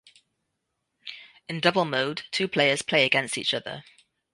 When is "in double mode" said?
1.47-2.23